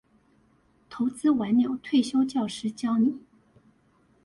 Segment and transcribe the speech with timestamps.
[0.89, 3.21] 投資晚鳥退休教師教你